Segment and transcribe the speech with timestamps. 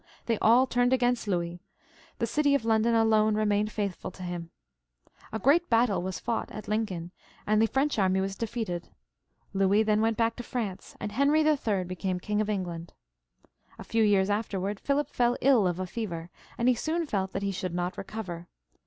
[0.25, 1.59] They all turned against Louis;
[2.17, 4.49] the city of London alone remained faithful to him.
[5.31, 6.87] A great battle was fought at 108 PHILIP IL {AUGUSTE).
[6.87, 6.89] [ch.
[7.47, 8.89] Lincoln, and the French army was defeated.
[9.53, 11.83] Louis then went back to France, and Henry HI.
[11.83, 12.93] became King of England.
[13.77, 17.43] A few years after Philip fell ill of a fever, and he soon felt that
[17.43, 18.47] he should not recover.